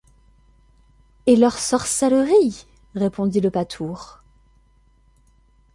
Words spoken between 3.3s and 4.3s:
le pâtour.